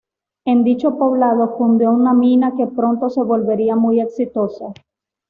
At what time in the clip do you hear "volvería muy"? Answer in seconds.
3.21-4.01